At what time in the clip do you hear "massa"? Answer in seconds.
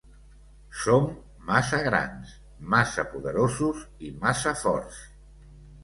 1.51-1.81, 2.77-3.07, 4.27-4.59